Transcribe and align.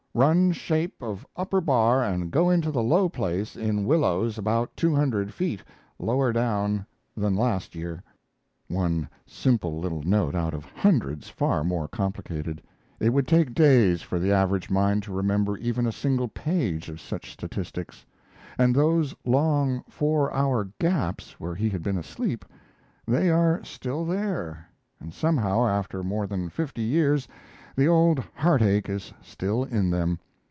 ]run 0.21 0.51
shape 0.51 1.01
of 1.01 1.25
upper 1.37 1.61
bar 1.61 2.03
and 2.03 2.31
go 2.31 2.49
into 2.49 2.69
the 2.69 2.83
low 2.83 3.07
place 3.07 3.55
in 3.55 3.85
willows 3.85 4.37
about 4.37 4.75
200(ft.) 4.75 5.61
lower 5.99 6.33
down 6.33 6.85
than 7.15 7.33
last 7.33 7.75
year. 7.75 8.03
One 8.67 9.07
simple 9.25 9.79
little 9.79 10.03
note 10.03 10.35
out 10.35 10.53
of 10.53 10.65
hundreds 10.65 11.29
far 11.29 11.63
more 11.63 11.87
complicated. 11.87 12.61
It 12.99 13.11
would 13.11 13.25
take 13.25 13.53
days 13.53 14.01
for 14.01 14.19
the 14.19 14.33
average 14.33 14.69
mind 14.69 15.01
to 15.03 15.13
remember 15.13 15.55
even 15.59 15.87
a 15.87 15.93
single 15.93 16.27
page 16.27 16.89
of 16.89 16.99
such 16.99 17.31
statistics. 17.31 18.05
And 18.57 18.75
those 18.75 19.15
long 19.23 19.81
four 19.87 20.33
hour 20.33 20.67
gaps 20.77 21.39
where 21.39 21.55
he 21.55 21.69
had 21.69 21.81
been 21.81 21.97
asleep, 21.97 22.43
they 23.07 23.29
are 23.29 23.63
still 23.63 24.03
there, 24.03 24.67
and 24.99 25.13
somehow, 25.13 25.65
after 25.65 26.03
more 26.03 26.27
than 26.27 26.49
fifty 26.49 26.81
years, 26.83 27.29
the 27.73 27.87
old 27.87 28.19
heart 28.35 28.61
ache 28.61 28.89
is 28.89 29.13
still 29.21 29.63
in 29.63 29.89
them. 29.89 30.19